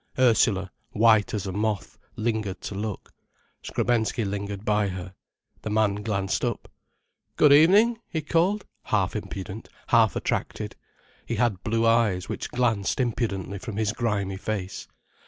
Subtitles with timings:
[0.17, 3.13] Ursula, white as a moth, lingered to look.
[3.61, 5.13] Skrebensky lingered by her.
[5.61, 6.67] The man glanced up.
[7.35, 10.75] "Good evening," he called, half impudent, half attracted.
[11.27, 14.87] He had blue eyes which glanced impudently from his grimy face.